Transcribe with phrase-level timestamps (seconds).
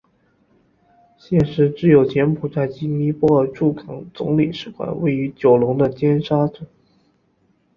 [1.19, 6.65] 现时只有柬埔寨及尼泊尔驻港总领事馆位于九龙的尖沙咀。